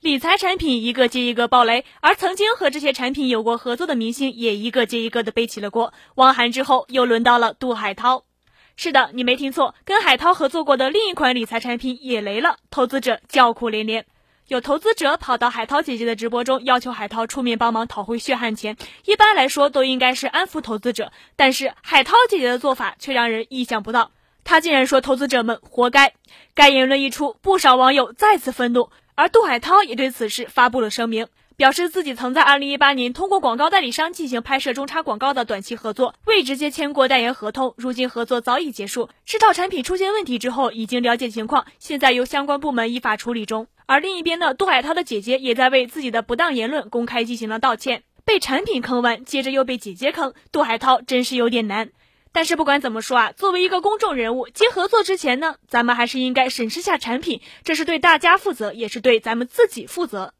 [0.00, 5.92] 理财产品一个接一个爆雷，而曾经和这些产品有过合作的明星也一个接一个的背起了锅。
[6.14, 8.24] 汪涵之后，又轮到了杜海涛。
[8.76, 14.06] 是的，你没听错，跟海涛合作过的另一款理财产品也雷了，投资者叫苦连连。
[14.48, 18.74] 有投资者跑到海涛姐姐的直播中，要求海涛出面帮忙讨回血汗钱。
[19.04, 24.12] 一般来说，都应该是安抚投资者，但是海涛姐姐的做法却让人意想不到。
[24.44, 26.14] 她竟然说投资者们活该。
[26.54, 28.88] 该言论一出，不少网友再次愤怒。
[29.20, 37.74] 而杜海涛也对此事发布了声明，表示自己曾在二零一八年通过广告代理商进行拍摄中插广告的短期合作，未直接签过代言合同。
[37.76, 43.66] 如今合作早已结束，知道产品出现问题之后，已经了解情况，现在由相关部门依法处理中。
[43.84, 48.04] 而另一边呢，杜海涛的姐姐也在为自己的不当言论公开进行了道歉。
[48.24, 51.90] 被产品坑完，接着又被姐姐坑，杜海涛真是有点难。
[52.32, 60.34] 但是不管怎么说啊，作为一个公众人物，接合作之前呢，咱们还是应该审视下产品，这是对大家负责，也是对咱们自己负责。